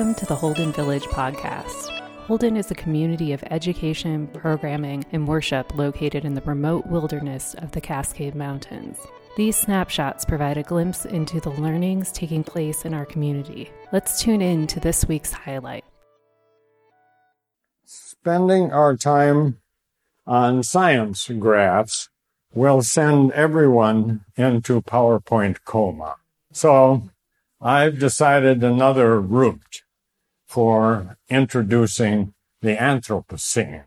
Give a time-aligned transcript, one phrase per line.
[0.00, 1.90] Welcome to the Holden Village podcast.
[2.20, 7.72] Holden is a community of education, programming, and worship located in the remote wilderness of
[7.72, 8.96] the Cascade Mountains.
[9.36, 13.70] These snapshots provide a glimpse into the learnings taking place in our community.
[13.92, 15.84] Let's tune in to this week's highlight.
[17.84, 19.58] Spending our time
[20.26, 22.08] on science graphs
[22.54, 26.16] will send everyone into PowerPoint coma.
[26.52, 27.10] So
[27.60, 29.82] I've decided another route
[30.50, 33.84] for introducing the Anthropocene.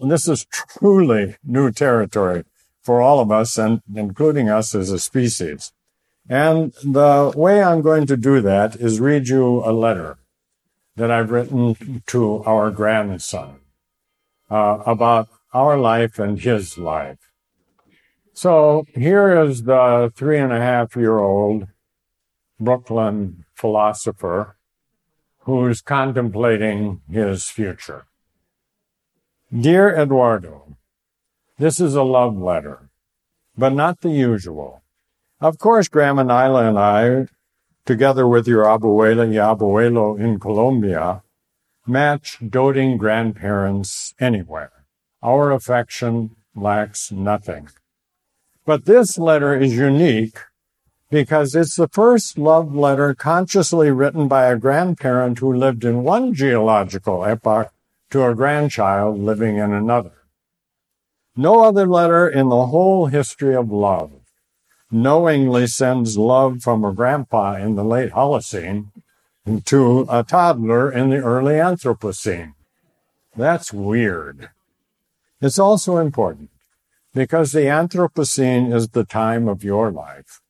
[0.00, 2.42] And this is truly new territory
[2.82, 5.72] for all of us and including us as a species.
[6.28, 10.18] And the way I'm going to do that is read you a letter
[10.96, 13.60] that I've written to our grandson
[14.50, 17.30] uh, about our life and his life.
[18.32, 21.68] So here is the three and a half year old
[22.58, 24.57] Brooklyn philosopher
[25.48, 28.04] who's contemplating his future.
[29.50, 30.76] Dear Eduardo,
[31.56, 32.90] this is a love letter,
[33.56, 34.82] but not the usual.
[35.40, 37.28] Of course, Grandma Nyla and I,
[37.86, 41.22] together with your abuela y abuelo in Colombia,
[41.86, 44.84] match doting grandparents anywhere.
[45.22, 47.70] Our affection lacks nothing.
[48.66, 50.40] But this letter is unique
[51.10, 56.34] because it's the first love letter consciously written by a grandparent who lived in one
[56.34, 57.72] geological epoch
[58.10, 60.12] to a grandchild living in another.
[61.34, 64.12] No other letter in the whole history of love
[64.90, 68.90] knowingly sends love from a grandpa in the late Holocene
[69.64, 72.54] to a toddler in the early Anthropocene.
[73.36, 74.50] That's weird.
[75.40, 76.50] It's also important
[77.14, 80.40] because the Anthropocene is the time of your life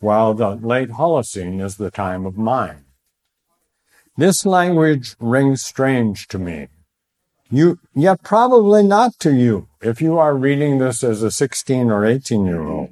[0.00, 2.84] while the late Holocene is the time of mine.
[4.16, 6.68] This language rings strange to me.
[7.50, 12.04] You, yet probably not to you if you are reading this as a 16 or
[12.04, 12.90] 18 year old.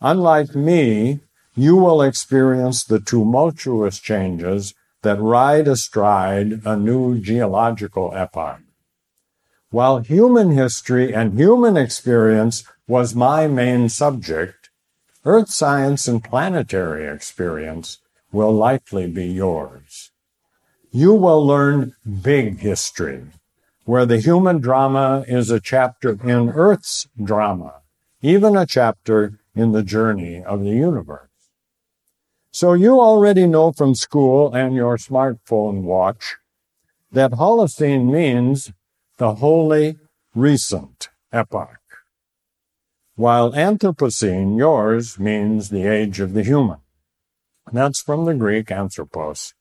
[0.00, 1.20] Unlike me,
[1.54, 8.60] you will experience the tumultuous changes that ride astride a new geological epoch.
[9.70, 14.61] While human history and human experience was my main subject,
[15.24, 17.98] Earth science and planetary experience
[18.32, 20.10] will likely be yours.
[20.90, 23.26] You will learn big history,
[23.84, 27.82] where the human drama is a chapter in Earth's drama,
[28.20, 31.28] even a chapter in the journey of the universe.
[32.50, 36.36] So you already know from school and your smartphone watch
[37.12, 38.72] that Holocene means
[39.18, 39.98] the wholly
[40.34, 41.81] recent epoch
[43.22, 46.78] while Anthropocene, yours, means the age of the human.
[47.72, 49.54] That's from the Greek anthropos.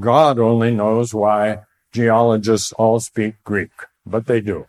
[0.00, 1.60] God only knows why
[1.92, 3.70] geologists all speak Greek,
[4.04, 4.66] but they do.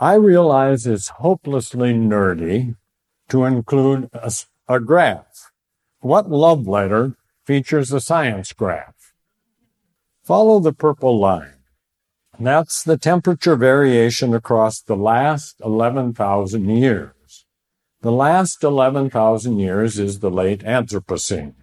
[0.00, 2.74] I realize it's hopelessly nerdy
[3.28, 4.32] to include a,
[4.68, 5.52] a graph.
[6.00, 9.14] What love letter features a science graph?
[10.24, 11.55] Follow the purple line.
[12.38, 17.46] That's the temperature variation across the last 11,000 years.
[18.02, 21.54] The last 11,000 years is the late Anthropocene.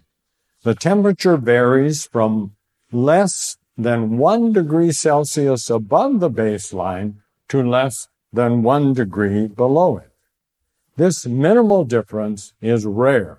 [0.64, 2.56] The temperature varies from
[2.92, 7.18] less than one degree Celsius above the baseline
[7.50, 10.10] to less than one degree below it.
[10.96, 13.38] This minimal difference is rare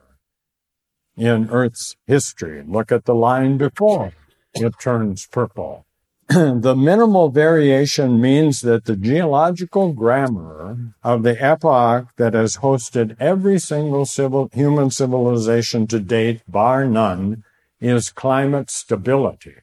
[1.16, 2.62] in Earth's history.
[2.64, 4.12] Look at the line before
[4.54, 5.84] it turns purple.
[6.28, 13.58] the minimal variation means that the geological grammar of the epoch that has hosted every
[13.58, 17.44] single civil, human civilization to date, bar none,
[17.78, 19.56] is climate stability.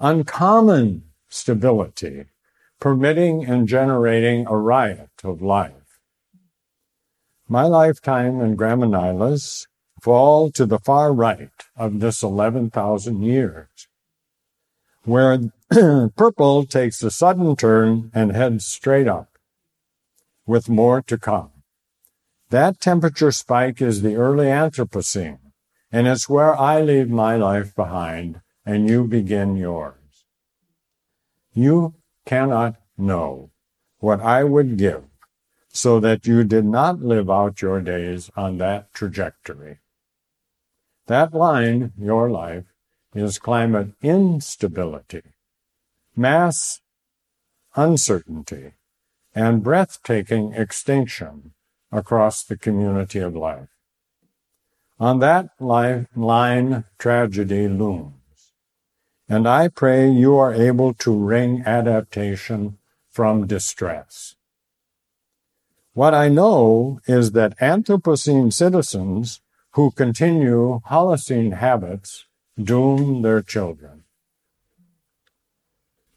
[0.00, 2.24] Uncommon stability,
[2.80, 6.00] permitting and generating a riot of life.
[7.46, 9.36] My lifetime in Grandma
[10.00, 13.88] fall to the far right of this 11,000 years
[15.04, 15.38] where
[16.16, 19.38] purple takes a sudden turn and heads straight up,
[20.46, 21.50] with more to come.
[22.50, 25.38] That temperature spike is the early Anthropocene,
[25.90, 30.24] and it's where I leave my life behind and you begin yours.
[31.52, 33.50] You cannot know
[33.98, 35.04] what I would give
[35.68, 39.78] so that you did not live out your days on that trajectory.
[41.06, 42.73] That line, your life,
[43.14, 45.22] is climate instability,
[46.16, 46.80] mass
[47.76, 48.72] uncertainty,
[49.34, 51.52] and breathtaking extinction
[51.90, 53.68] across the community of life.
[54.98, 58.12] On that line, tragedy looms.
[59.28, 62.78] And I pray you are able to wring adaptation
[63.10, 64.36] from distress.
[65.94, 69.40] What I know is that Anthropocene citizens
[69.72, 72.26] who continue Holocene habits
[72.62, 74.04] doom their children.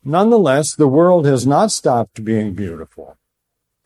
[0.04, 3.18] Nonetheless, the world has not stopped being beautiful.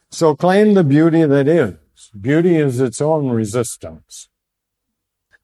[0.10, 1.78] So claim the beauty that is.
[2.20, 4.30] Beauty is its own resistance.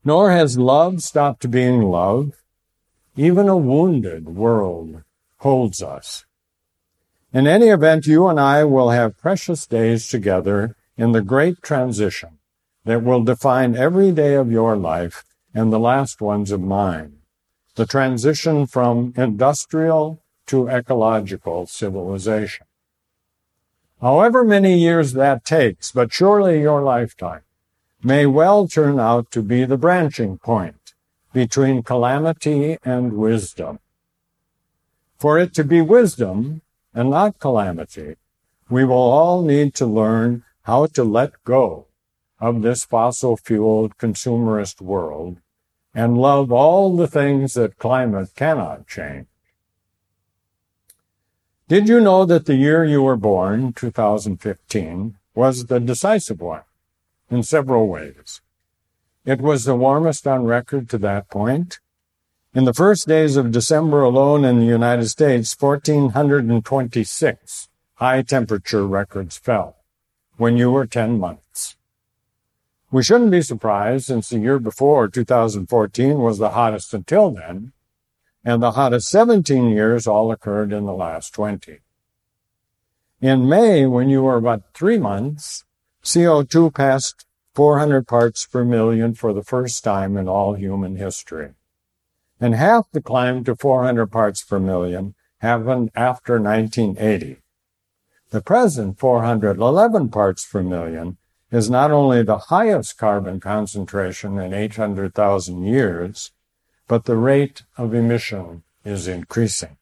[0.03, 2.43] Nor has love stopped being love.
[3.15, 5.03] Even a wounded world
[5.37, 6.25] holds us.
[7.33, 12.39] In any event, you and I will have precious days together in the great transition
[12.85, 15.23] that will define every day of your life
[15.57, 17.13] and the last ones of mine.
[17.73, 22.67] The transition from industrial to ecological civilization.
[23.99, 27.41] However many years that takes, but surely your lifetime,
[28.03, 30.93] may well turn out to be the branching point
[31.33, 33.79] between calamity and wisdom.
[35.17, 36.61] For it to be wisdom
[36.93, 38.17] and not calamity,
[38.69, 41.87] we will all need to learn how to let go
[42.39, 45.39] of this fossil fueled consumerist world
[45.97, 49.25] and love all the things that climate cannot change.
[51.67, 56.61] Did you know that the year you were born, 2015, was the decisive one
[57.31, 58.41] in several ways?
[59.25, 61.79] It was the warmest on record to that point.
[62.53, 69.39] In the first days of December alone in the United States, 1,426 high temperature records
[69.39, 69.77] fell
[70.37, 71.76] when you were 10 months.
[72.89, 77.73] We shouldn't be surprised since the year before, 2014, was the hottest until then,
[78.45, 81.79] and the hottest 17 years all occurred in the last 20.
[83.19, 85.65] In May, when you were about three months,
[86.01, 87.25] CO2 passed
[87.55, 91.55] 400 parts per million for the first time in all human history.
[92.39, 97.41] And half the climb to 400 parts per million happened after 1980.
[98.29, 101.17] The present 411 parts per million
[101.51, 106.31] is not only the highest carbon concentration in 800,000 years,
[106.87, 109.77] but the rate of emission is increasing.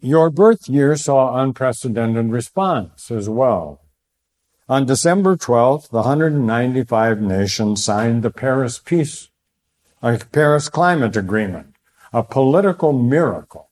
[0.00, 3.80] Your birth year saw unprecedented response as well.
[4.68, 9.28] On December 12th, the 195 nations signed the Paris Peace,
[10.02, 11.74] a Paris Climate Agreement,
[12.12, 13.70] a political miracle.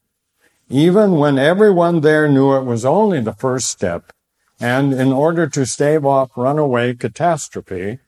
[0.72, 4.12] Even when everyone there knew it was only the first step,
[4.60, 7.98] and in order to stave off runaway catastrophe,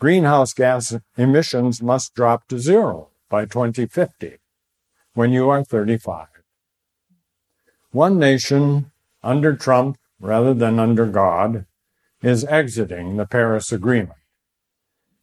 [0.00, 4.38] greenhouse gas emissions must drop to zero by 2050
[5.14, 6.26] when you are 35.
[7.92, 8.90] One nation
[9.22, 11.66] under Trump rather than under God
[12.20, 14.18] is exiting the Paris Agreement.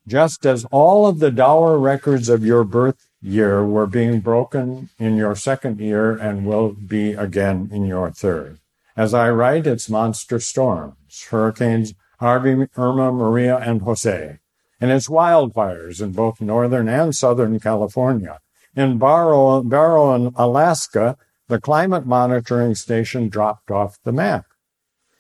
[0.08, 5.18] Just as all of the dour records of your birth year were being broken in
[5.18, 8.60] your second year and will be again in your third.
[8.96, 14.40] As I write, it's monster storms, hurricanes Harvey, Irma, Maria, and Jose,
[14.80, 18.40] and it's wildfires in both northern and southern California.
[18.76, 21.18] In Barrow, Barrow, in Alaska,
[21.48, 24.46] the climate monitoring station dropped off the map.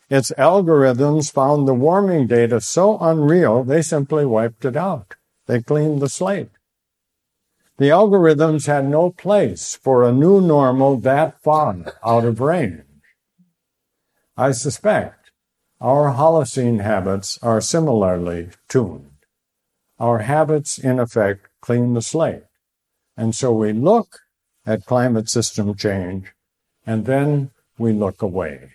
[0.09, 5.15] Its algorithms found the warming data so unreal, they simply wiped it out.
[5.47, 6.54] They cleaned the slate.
[7.77, 12.83] The algorithms had no place for a new normal that far out of range.
[14.37, 15.31] I suspect
[15.81, 19.11] our Holocene habits are similarly tuned.
[19.99, 22.43] Our habits, in effect, clean the slate.
[23.17, 24.19] And so we look
[24.65, 26.33] at climate system change
[26.85, 28.71] and then we look away.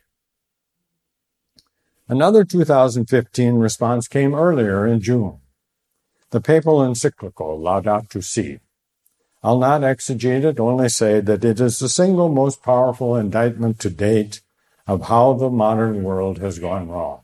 [2.06, 5.40] Another 2015 response came earlier in June.
[6.30, 8.60] The papal encyclical Laudato Si.
[9.42, 13.90] I'll not exegete it, only say that it is the single most powerful indictment to
[13.90, 14.42] date
[14.86, 17.22] of how the modern world has gone wrong.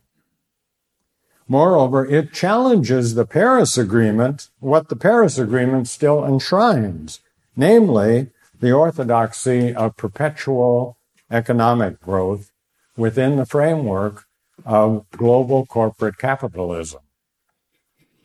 [1.48, 7.20] Moreover, it challenges the Paris Agreement, what the Paris Agreement still enshrines,
[7.54, 8.30] namely
[8.60, 10.96] the orthodoxy of perpetual
[11.30, 12.50] economic growth
[12.96, 14.24] within the framework
[14.64, 17.00] of global corporate capitalism.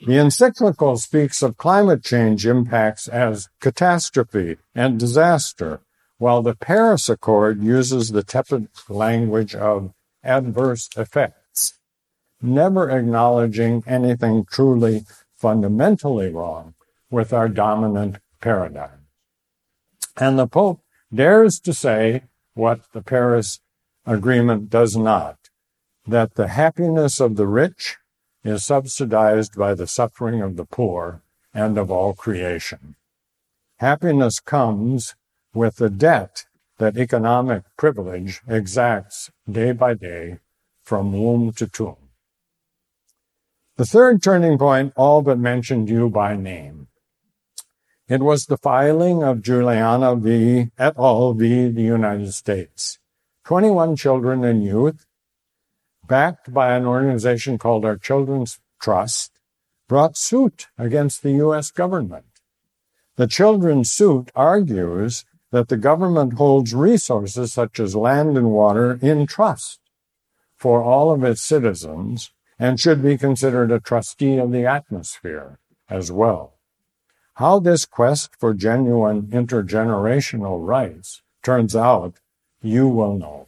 [0.04, 5.82] The encyclical speaks of climate change impacts as catastrophe and disaster,
[6.18, 9.94] while the Paris Accord uses the tepid language of
[10.24, 11.78] adverse effects,
[12.42, 15.06] never acknowledging anything truly
[15.36, 16.74] fundamentally wrong
[17.12, 19.06] with our dominant paradigm.
[20.18, 20.82] And the Pope
[21.14, 22.24] dares to say
[22.56, 23.60] what the Paris
[24.08, 25.38] Agreement does not,
[26.08, 27.98] that the happiness of the rich
[28.44, 31.22] is subsidized by the suffering of the poor
[31.54, 32.96] and of all creation.
[33.80, 35.16] Happiness comes
[35.54, 36.46] with the debt
[36.78, 40.40] that economic privilege exacts day by day
[40.84, 41.98] from womb to tomb.
[43.78, 46.88] The third turning point all but mentioned you by name.
[48.08, 50.70] It was the filing of Juliana v.
[50.78, 51.34] et al.
[51.34, 51.70] v.
[51.70, 53.00] the United States.
[53.46, 55.06] 21 children and youth,
[56.06, 59.40] backed by an organization called Our Children's Trust,
[59.88, 61.72] brought suit against the U.S.
[61.72, 62.26] government.
[63.18, 69.28] The children's suit argues that the government holds resources such as land and water in
[69.28, 69.80] trust
[70.56, 76.12] for all of its citizens and should be considered a trustee of the atmosphere as
[76.12, 76.54] well.
[77.36, 82.16] How this quest for genuine intergenerational rights turns out,
[82.62, 83.48] you will know.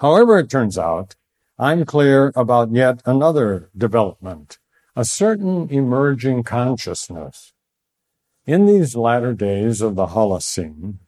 [0.00, 1.14] However it turns out,
[1.58, 4.58] I'm clear about yet another development,
[4.96, 7.52] a certain emerging consciousness.
[8.46, 11.00] In these latter days of the Holocene,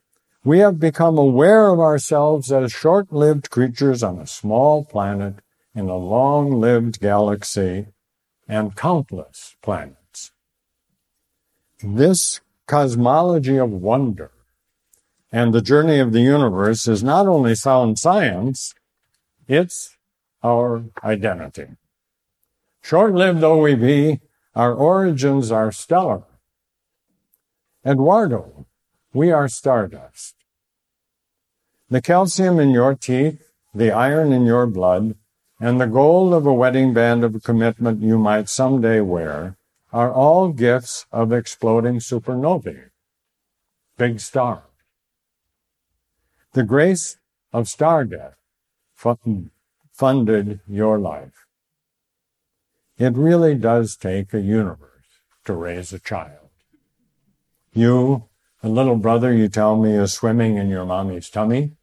[0.45, 5.35] we have become aware of ourselves as short-lived creatures on a small planet
[5.73, 7.87] in a long-lived galaxy
[8.47, 10.31] and countless planets.
[11.81, 14.29] This cosmology of wonder
[15.31, 18.75] and the journey of the universe is not only sound science,
[19.47, 19.97] it's
[20.43, 21.67] our identity.
[22.81, 24.19] Short-lived though we be,
[24.55, 26.23] our origins are stellar.
[27.85, 28.65] Eduardo,
[29.13, 30.35] we are stardust.
[31.89, 35.15] The calcium in your teeth, the iron in your blood,
[35.59, 39.57] and the gold of a wedding band of commitment you might someday wear
[39.91, 42.89] are all gifts of exploding supernovae,
[43.97, 44.63] big star.
[46.53, 47.17] The grace
[47.51, 48.35] of star death
[49.91, 51.45] funded your life.
[52.97, 54.89] It really does take a universe
[55.45, 56.49] to raise a child.
[57.73, 58.29] You,
[58.61, 61.73] the little brother you tell me is swimming in your mommy's tummy,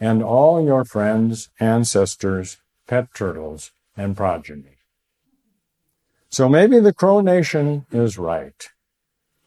[0.00, 4.78] and all your friends, ancestors, pet turtles, and progeny.
[6.30, 8.68] So maybe the Crow Nation is right.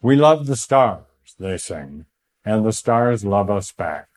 [0.01, 1.06] We love the stars,
[1.39, 2.06] they sing,
[2.44, 4.08] and the stars love us back.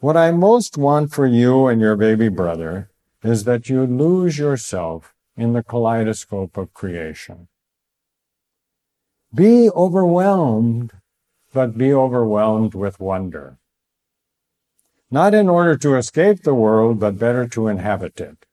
[0.00, 2.90] What I most want for you and your baby brother
[3.22, 7.48] is that you lose yourself in the kaleidoscope of creation.
[9.34, 10.92] Be overwhelmed,
[11.52, 13.58] but be overwhelmed with wonder
[15.10, 18.46] not in order to escape the world, but better to inhabit it.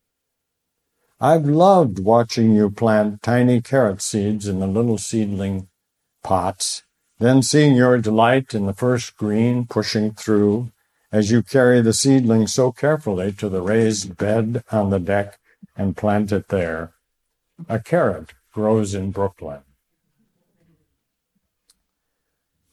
[1.19, 5.69] I've loved watching you plant tiny carrot seeds in the little seedling
[6.21, 6.83] pots,
[7.19, 10.71] then seeing your delight in the first green pushing through
[11.13, 15.37] as you carry the seedling so carefully to the raised bed on the deck
[15.77, 16.91] and plant it there.
[17.69, 19.61] A carrot grows in Brooklyn.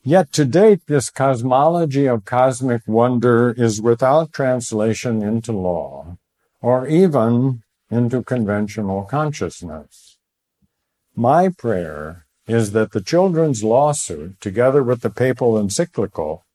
[0.03, 6.17] Yet to date, this cosmology of cosmic wonder is without translation into law
[6.63, 10.17] or even into conventional consciousness.
[11.15, 16.47] My prayer is that the children's lawsuit, together with the papal encyclical,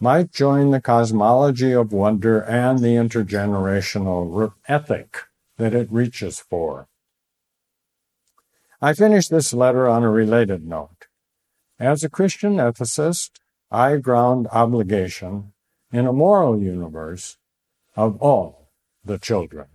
[0.00, 5.24] might join the cosmology of wonder and the intergenerational ethic
[5.56, 6.88] that it reaches for.
[8.80, 11.08] I finish this letter on a related note.
[11.80, 13.30] As a Christian ethicist,
[13.70, 15.52] I ground obligation
[15.92, 17.36] in a moral universe
[17.96, 18.70] of all
[19.04, 19.66] the children.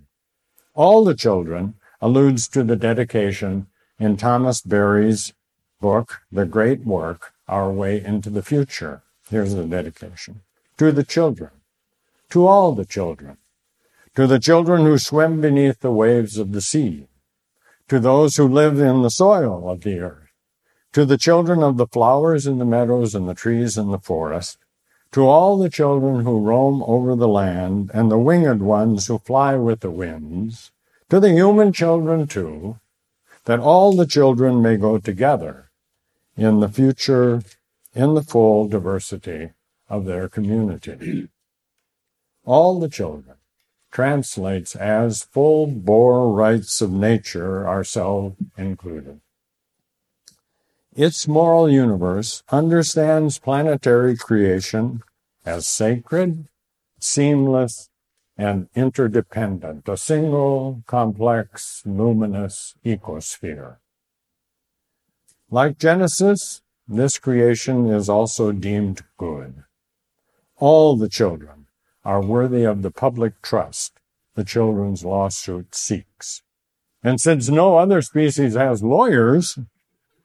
[0.73, 3.67] All the children alludes to the dedication
[3.99, 5.33] in Thomas Berry's
[5.81, 9.03] book, The Great Work, Our Way into the Future.
[9.33, 10.41] Here's the dedication.
[10.77, 11.51] To the children.
[12.29, 13.37] To all the children.
[14.15, 17.07] To the children who swim beneath the waves of the sea.
[17.87, 20.23] To those who live in the soil of the earth
[20.93, 24.59] to the children of the flowers in the meadows and the trees in the forest,
[25.11, 29.55] to all the children who roam over the land and the winged ones who fly
[29.55, 30.71] with the winds,
[31.09, 32.77] to the human children too,
[33.45, 35.71] that all the children may go together
[36.37, 37.41] in the future
[37.93, 39.51] in the full diversity
[39.89, 41.29] of their community.
[42.45, 43.35] all the children
[43.91, 49.21] translates as full bore rights of nature, ourselves included.
[50.95, 55.03] Its moral universe understands planetary creation
[55.45, 56.47] as sacred,
[56.99, 57.89] seamless,
[58.35, 63.77] and interdependent, a single, complex, luminous ecosphere.
[65.51, 69.63] Like Genesis, this creation is also deemed good.
[70.57, 71.67] All the children
[72.03, 73.99] are worthy of the public trust
[74.35, 76.41] the children's lawsuit seeks.
[77.03, 79.59] And since no other species has lawyers,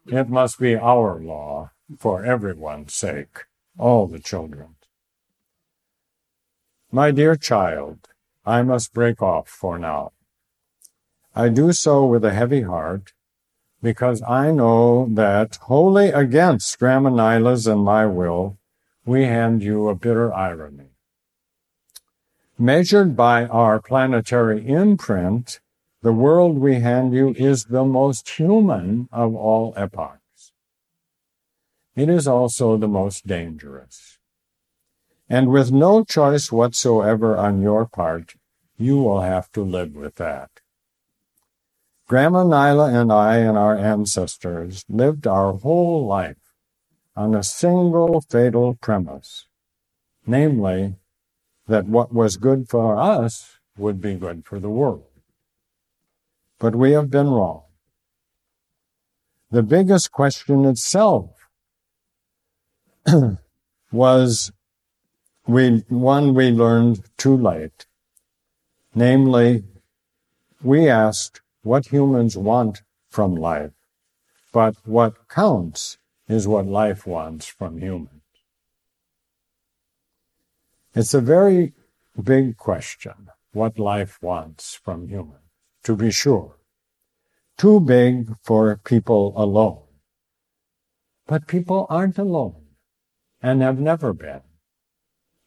[0.07, 3.45] it must be our law for everyone's sake,
[3.79, 4.77] all the children.
[6.91, 8.09] My dear child,
[8.47, 10.13] I must break off for now.
[11.35, 13.13] I do so with a heavy heart
[13.83, 18.59] because I know that, wholly against Grandma Nyla's and my will,
[19.05, 20.91] we hand you a bitter irony.
[22.59, 25.61] Measured by our planetary imprint,
[26.03, 30.53] the world we hand you is the most human of all epochs.
[31.95, 34.19] It is also the most dangerous.
[35.29, 38.35] And with no choice whatsoever on your part,
[38.77, 40.51] you will have to live with that.
[42.09, 46.39] Grandma Nyla and I and our ancestors lived our whole life
[47.15, 49.47] on a single fatal premise,
[50.27, 50.95] namely,
[51.67, 55.05] that what was good for us would be good for the world.
[56.59, 57.65] But we have been wrong.
[59.51, 61.31] The biggest question itself
[63.93, 64.51] was
[65.47, 67.85] we, one we learned too late.
[68.95, 69.65] Namely,
[70.63, 73.73] we asked, what humans want from life,
[74.55, 78.23] but what counts is what life wants from humans.
[80.95, 81.75] It's a very
[82.33, 85.51] big question, what life wants from humans,
[85.85, 86.57] to be sure.
[87.59, 89.83] Too big for people alone.
[91.27, 92.65] But people aren't alone
[93.43, 94.47] and have never been.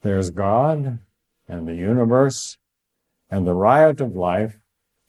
[0.03, 0.99] There's God
[1.47, 2.59] and the universe
[3.27, 4.60] and the riot of life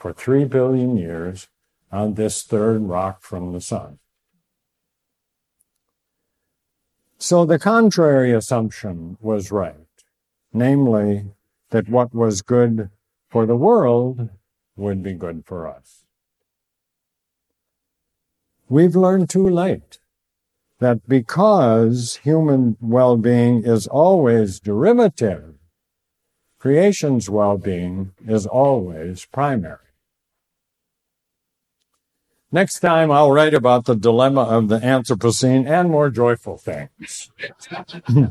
[0.02, 1.46] for three billion years
[1.92, 4.00] on this third rock from the sun.
[7.18, 9.76] So the contrary assumption was right,
[10.52, 11.26] namely
[11.70, 12.90] that what was good
[13.28, 14.28] for the world
[14.74, 16.02] would be good for us.
[18.68, 20.00] We've learned too late
[20.80, 25.54] that because human well-being is always derivative,
[26.58, 29.91] creation's well-being is always primary.
[32.54, 37.30] Next time I'll write about the dilemma of the Anthropocene and more joyful things.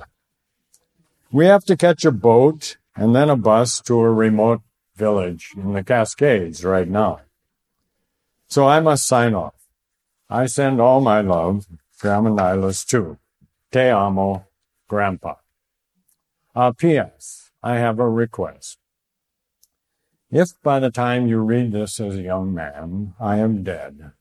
[1.31, 4.62] we have to catch a boat and then a bus to a remote
[4.95, 7.21] village in the Cascades right now.
[8.47, 9.55] So I must sign off.
[10.29, 11.65] I send all my love,
[11.99, 13.17] Grandma Nyla's too.
[13.71, 14.45] Te amo,
[14.88, 15.36] Grandpa.
[16.55, 17.49] Uh, P.S.
[17.63, 18.77] I have a request.
[20.31, 24.13] If by the time you read this as a young man, I am dead,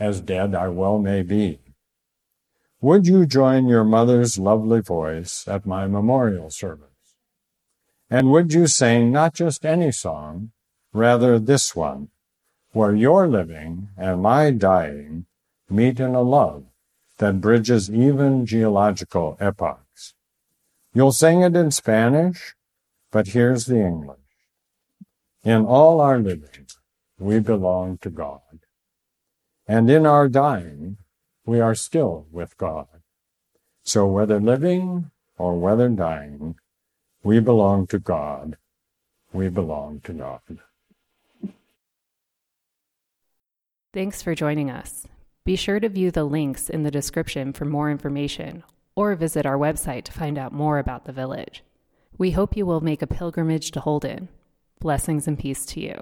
[0.00, 1.60] as dead I well may be,
[2.80, 6.86] would you join your mother's lovely voice at my memorial service?
[8.08, 10.52] And would you sing not just any song,
[10.94, 12.08] rather this one,
[12.72, 15.26] where your living and my dying
[15.68, 16.64] meet in a love
[17.18, 20.14] that bridges even geological epochs?
[20.94, 22.54] You'll sing it in Spanish,
[23.10, 24.27] but here's the English.
[25.44, 26.66] In all our living,
[27.18, 28.40] we belong to God.
[29.66, 30.96] And in our dying,
[31.44, 32.86] we are still with God.
[33.82, 36.56] So whether living or whether dying,
[37.22, 38.56] we belong to God.
[39.32, 40.40] We belong to God.
[43.92, 45.06] Thanks for joining us.
[45.44, 48.62] Be sure to view the links in the description for more information
[48.94, 51.62] or visit our website to find out more about the village.
[52.18, 54.28] We hope you will make a pilgrimage to Holden.
[54.80, 56.00] Blessings and peace to you.